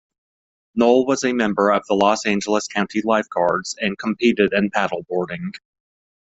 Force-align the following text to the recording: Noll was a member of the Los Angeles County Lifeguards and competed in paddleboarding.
Noll 0.73 1.05
was 1.05 1.23
a 1.23 1.31
member 1.31 1.69
of 1.69 1.85
the 1.85 1.93
Los 1.93 2.25
Angeles 2.25 2.67
County 2.67 3.03
Lifeguards 3.03 3.75
and 3.79 3.99
competed 3.99 4.51
in 4.51 4.71
paddleboarding. 4.71 5.53